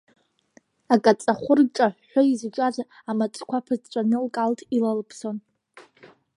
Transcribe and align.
Акаҵахәыр 0.93 1.59
ҿаҳәҳәы 1.75 2.21
изҿаз 2.31 2.75
амаҵәқәа 3.09 3.65
ԥыҵәҵәаны 3.65 4.17
лкалҭ 4.25 4.59
илалԥсон… 4.75 5.37